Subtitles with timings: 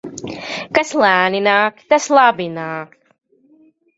[0.77, 2.95] Kas lēni nāk, tas labi nāk.